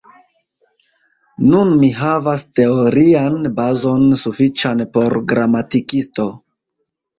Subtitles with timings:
[1.49, 6.29] Nun mi havas teorian bazon sufiĉan por gramatikisto.